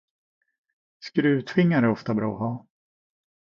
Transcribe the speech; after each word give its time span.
Skruvtvingar 0.99 1.83
är 1.83 1.89
ofta 1.89 2.13
bra 2.13 2.33
att 2.33 2.39
ha. 2.39 2.67